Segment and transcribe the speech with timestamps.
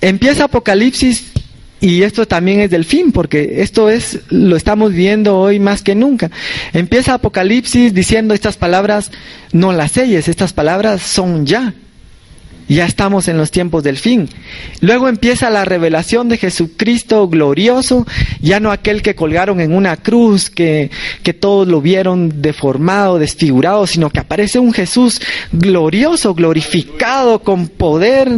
[0.00, 1.32] Empieza Apocalipsis
[1.80, 5.96] y esto también es del fin, porque esto es, lo estamos viendo hoy más que
[5.96, 6.30] nunca.
[6.72, 9.10] Empieza Apocalipsis diciendo estas palabras,
[9.52, 11.74] no las selles, estas palabras son ya.
[12.68, 14.28] Ya estamos en los tiempos del fin.
[14.80, 18.06] Luego empieza la revelación de Jesucristo glorioso,
[18.40, 20.90] ya no aquel que colgaron en una cruz, que,
[21.22, 25.20] que todos lo vieron deformado, desfigurado, sino que aparece un Jesús
[25.52, 28.30] glorioso, glorificado, con poder,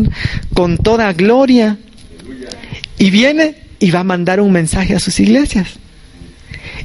[0.53, 1.79] con toda gloria.
[2.99, 5.79] Y viene y va a mandar un mensaje a sus iglesias.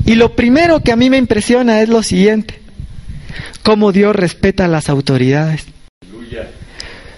[0.05, 2.59] Y lo primero que a mí me impresiona es lo siguiente,
[3.63, 5.65] cómo Dios respeta a las autoridades.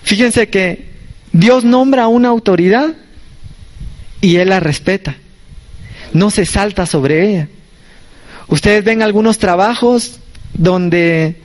[0.04, 0.92] Fíjense que
[1.32, 2.94] Dios nombra una autoridad
[4.20, 5.16] y Él la respeta.
[6.14, 7.48] No se salta sobre ella.
[8.48, 10.20] Ustedes ven algunos trabajos
[10.54, 11.36] donde,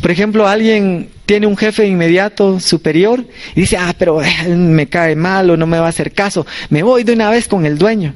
[0.00, 3.24] por ejemplo, alguien tiene un jefe inmediato superior
[3.54, 6.46] y dice, ah, pero eh, me cae mal o no me va a hacer caso,
[6.70, 8.14] me voy de una vez con el dueño.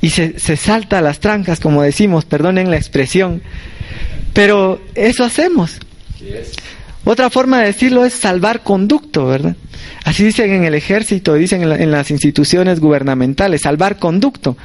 [0.00, 3.42] Y se, se salta a las trancas, como decimos, perdonen la expresión.
[4.32, 5.78] Pero eso hacemos.
[7.04, 9.56] Otra forma de decirlo es salvar conducto, ¿verdad?
[10.04, 14.56] Así dicen en el ejército, dicen en, las instituciones gubernamentales, salvar conducto.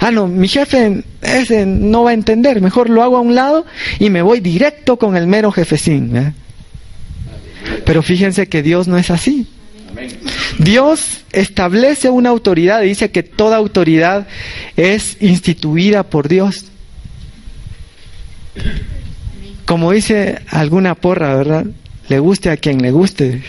[0.00, 3.66] Ah, no, mi jefe ese no va a entender, mejor lo hago a un lado
[3.98, 6.34] y me voy directo con el mero jefecín.
[7.84, 9.46] Pero fíjense que Dios no es así.
[10.58, 14.26] Dios establece una autoridad, dice que toda autoridad
[14.76, 16.66] es instituida por Dios.
[19.64, 21.66] Como dice alguna porra, ¿verdad?
[22.12, 23.40] Le guste a quien le guste.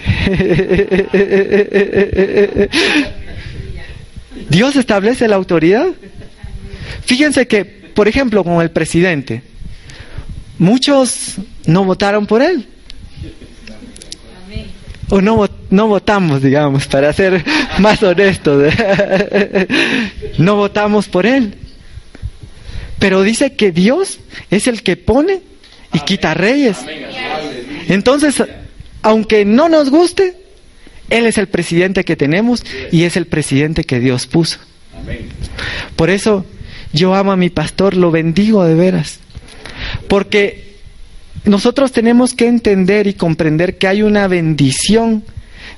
[4.50, 5.88] Dios establece la autoridad.
[7.02, 9.44] Fíjense que, por ejemplo, con el presidente,
[10.60, 12.66] muchos no votaron por él.
[15.10, 17.44] O no, no votamos, digamos, para ser
[17.80, 18.74] más honestos.
[20.38, 21.54] no votamos por él.
[22.98, 24.20] Pero dice que Dios
[24.50, 25.42] es el que pone
[25.92, 26.78] y quita reyes.
[27.88, 28.44] Entonces,
[29.02, 30.36] aunque no nos guste,
[31.10, 34.60] Él es el presidente que tenemos y es el presidente que Dios puso.
[35.96, 36.46] Por eso
[36.94, 39.20] yo amo a mi pastor, lo bendigo de veras.
[40.08, 40.78] Porque
[41.46, 45.24] nosotros tenemos que entender y comprender que hay una bendición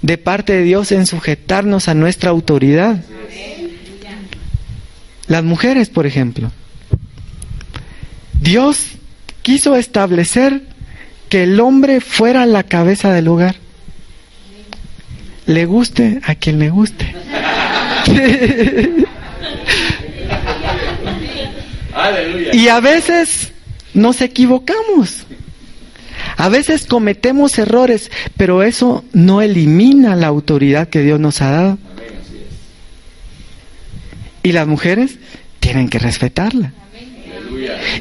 [0.01, 3.03] de parte de Dios en sujetarnos a nuestra autoridad.
[5.27, 6.51] Las mujeres, por ejemplo.
[8.39, 8.89] Dios
[9.41, 10.61] quiso establecer
[11.35, 13.57] que el hombre fuera la cabeza del hogar.
[15.47, 17.13] Le guste a quien le guste.
[22.53, 23.51] y a veces
[23.94, 25.25] nos equivocamos.
[26.38, 31.78] A veces cometemos errores, pero eso no elimina la autoridad que Dios nos ha dado.
[34.41, 35.18] Y las mujeres
[35.59, 36.72] tienen que respetarla.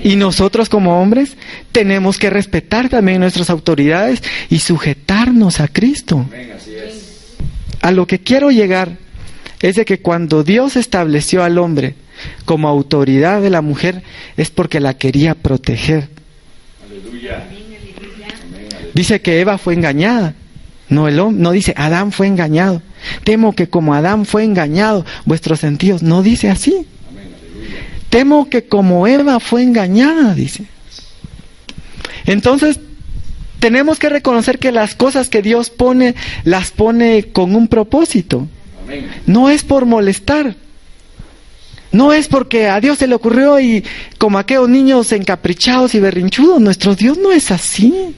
[0.02, 1.36] Y nosotros como hombres
[1.72, 6.26] tenemos que respetar también nuestras autoridades y sujetarnos a Cristo.
[7.80, 8.96] A lo que quiero llegar
[9.60, 11.94] es de que cuando Dios estableció al hombre
[12.44, 14.02] como autoridad de la mujer
[14.36, 16.08] es porque la quería proteger.
[18.94, 20.34] Dice que Eva fue engañada.
[20.88, 22.82] No, el hombre, no dice Adán fue engañado.
[23.24, 26.02] Temo que como Adán fue engañado, vuestros sentidos.
[26.02, 26.86] No dice así.
[28.14, 30.66] Temo que como Eva fue engañada, dice.
[32.26, 32.78] Entonces,
[33.58, 36.14] tenemos que reconocer que las cosas que Dios pone,
[36.44, 38.46] las pone con un propósito.
[39.26, 40.54] No es por molestar.
[41.90, 43.82] No es porque a Dios se le ocurrió y
[44.16, 48.14] como aquellos niños encaprichados y berrinchudos, nuestro Dios no es así.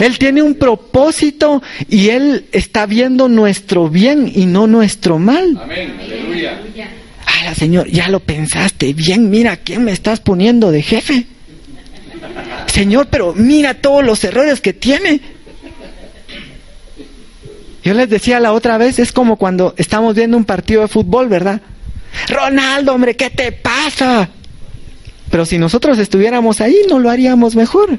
[0.00, 5.60] Él tiene un propósito y Él está viendo nuestro bien y no nuestro mal.
[5.62, 5.96] Amén.
[6.00, 6.60] Aleluya.
[7.54, 11.26] Señor, ya lo pensaste bien, mira quién me estás poniendo de jefe.
[12.66, 15.20] Señor, pero mira todos los errores que tiene.
[17.84, 21.28] Yo les decía la otra vez, es como cuando estamos viendo un partido de fútbol,
[21.28, 21.60] ¿verdad?
[22.28, 24.28] Ronaldo, hombre, ¿qué te pasa?
[25.30, 27.98] Pero si nosotros estuviéramos ahí, no lo haríamos mejor.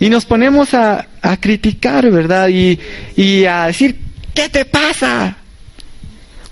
[0.00, 1.06] Y nos ponemos a,
[1.40, 2.48] criticar, ¿verdad?
[2.48, 2.78] Y,
[3.14, 4.00] y a decir,
[4.34, 5.36] ¿qué te pasa?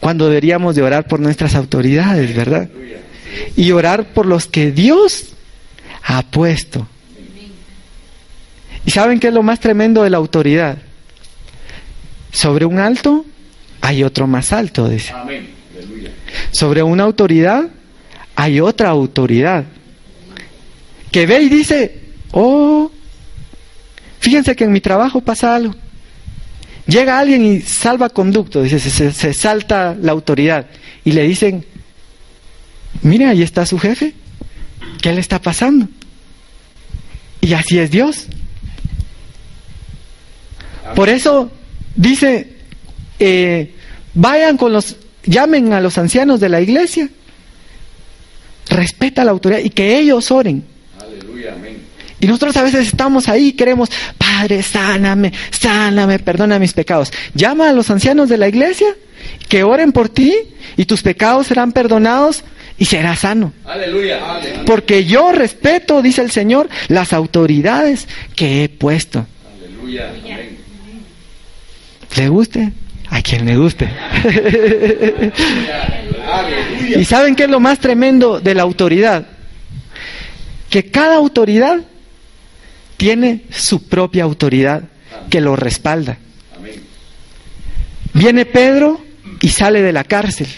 [0.01, 2.69] Cuando deberíamos de orar por nuestras autoridades, ¿verdad?
[3.57, 5.33] Y orar por los que Dios
[6.03, 6.87] ha puesto.
[8.87, 10.79] ¿Y saben qué es lo más tremendo de la autoridad?
[12.31, 13.25] Sobre un alto
[13.81, 15.13] hay otro más alto, dice.
[16.53, 17.69] Sobre una autoridad
[18.35, 19.65] hay otra autoridad.
[21.11, 22.01] Que ve y dice,
[22.33, 22.91] oh,
[24.21, 25.75] fíjense que en mi trabajo pasa algo.
[26.89, 30.67] Llega alguien y salva conducto, dice, se, salta la autoridad
[31.05, 31.63] y le dicen,
[33.03, 34.15] mire, ahí está su jefe,
[35.03, 35.87] ¿qué le está pasando?
[37.43, 38.29] Y así es Dios.
[40.97, 41.53] Por eso
[41.95, 42.57] dice,
[43.19, 43.75] eh,
[44.15, 47.11] vayan con los, llamen a los ancianos de la iglesia,
[48.71, 50.65] respeta la autoridad y que ellos oren.
[52.19, 52.21] Amén.
[52.21, 57.13] Y nosotros a veces estamos ahí y queremos, Padre, sáname, sáname, perdona mis pecados.
[57.35, 58.89] Llama a los ancianos de la iglesia
[59.49, 60.35] que oren por ti
[60.77, 62.45] y tus pecados serán perdonados
[62.79, 63.53] y serás sano.
[63.65, 64.21] Aleluya.
[64.67, 69.27] Porque yo respeto, dice el Señor, las autoridades que he puesto.
[69.57, 70.13] Aleluya.
[72.17, 72.73] ¿Le guste?
[73.11, 73.89] A quien le guste.
[76.97, 79.27] ¿Y saben qué es lo más tremendo de la autoridad?
[80.69, 81.81] Que cada autoridad
[82.99, 84.83] tiene su propia autoridad
[85.31, 86.19] que lo respalda.
[88.13, 89.01] Viene Pedro
[89.41, 90.49] y sale de la cárcel.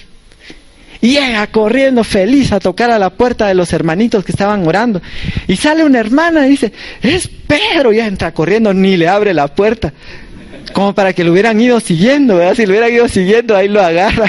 [1.03, 5.01] Y llega corriendo feliz a tocar a la puerta de los hermanitos que estaban orando.
[5.47, 6.73] Y sale una hermana y dice,
[7.03, 7.93] es Pedro.
[7.93, 9.93] Y entra corriendo, ni le abre la puerta.
[10.73, 12.55] Como para que lo hubieran ido siguiendo, ¿verdad?
[12.55, 14.29] Si lo hubieran ido siguiendo, ahí lo agarra.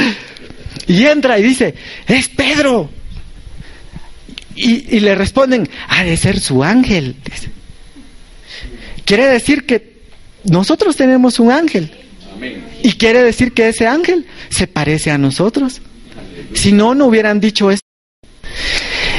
[0.86, 1.74] y entra y dice,
[2.06, 2.90] es Pedro.
[4.62, 7.16] Y, le responden, ha de ser su ángel.
[9.06, 10.02] Quiere decir que
[10.44, 11.90] nosotros tenemos un ángel.
[12.82, 15.80] Y quiere decir que ese ángel se parece a nosotros.
[16.54, 17.86] Si no, no hubieran dicho esto.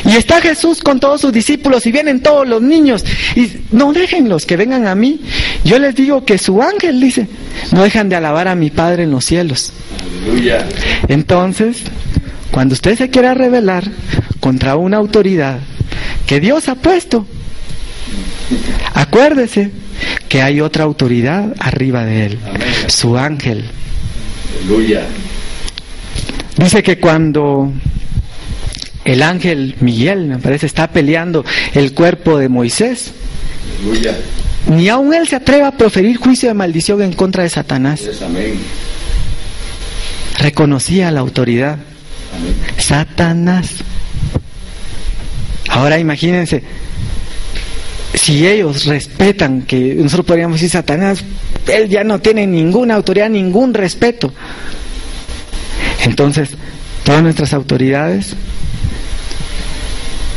[0.06, 3.04] Y está Jesús con todos sus discípulos y vienen todos los niños.
[3.36, 5.22] Y no déjenlos que vengan a mí.
[5.64, 7.28] Yo les digo que su ángel dice,
[7.72, 9.74] no dejan de alabar a mi Padre en los cielos.
[11.08, 11.84] Entonces,
[12.52, 13.90] cuando usted se quiera rebelar
[14.42, 15.60] contra una autoridad
[16.26, 17.26] que Dios ha puesto,
[18.94, 19.72] acuérdese
[20.28, 22.40] que hay otra autoridad arriba de él,
[22.88, 23.66] su ángel.
[26.58, 27.72] Dice que cuando
[29.06, 33.12] el ángel Miguel, me parece, está peleando el cuerpo de Moisés,
[34.68, 38.02] ni aun él se atreve a proferir juicio de maldición en contra de Satanás.
[40.40, 41.78] Reconocía la autoridad.
[42.78, 43.84] Satanás.
[45.72, 46.62] Ahora imagínense,
[48.14, 51.24] si ellos respetan que nosotros podríamos decir Satanás,
[51.68, 54.34] él ya no tiene ninguna autoridad, ningún respeto.
[56.04, 56.50] Entonces,
[57.04, 58.36] todas nuestras autoridades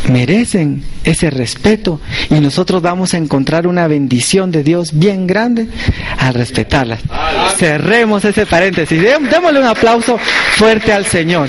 [0.08, 5.68] merecen ese respeto y nosotros vamos a encontrar una bendición de Dios bien grande
[6.18, 7.00] al respetarlas.
[7.56, 9.00] Cerremos ese paréntesis.
[9.02, 10.18] Démosle un aplauso
[10.56, 11.48] fuerte al Señor.